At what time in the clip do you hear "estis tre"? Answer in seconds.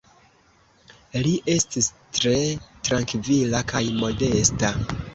1.57-2.35